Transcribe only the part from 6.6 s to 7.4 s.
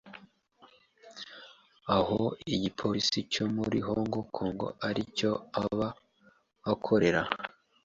akorera